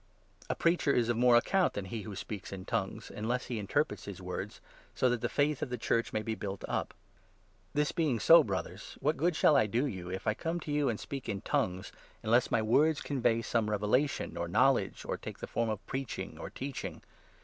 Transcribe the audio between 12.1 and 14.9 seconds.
unless my words convey some revelation, or know